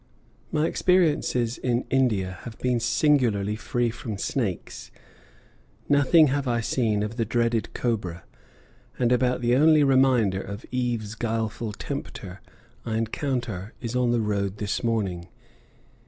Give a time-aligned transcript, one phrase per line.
[0.51, 4.89] My experiences in India have been singularly free from snakes;
[5.87, 8.23] nothing have I seen of the dreaded cobra,
[8.97, 12.41] and about the only reminder of Eve's guileful tempter
[12.83, 15.27] I encounter is on the road this morning.